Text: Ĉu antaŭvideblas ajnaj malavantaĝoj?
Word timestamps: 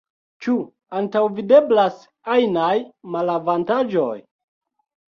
Ĉu 0.45 0.53
antaŭvideblas 1.01 2.01
ajnaj 2.39 2.73
malavantaĝoj? 3.19 4.13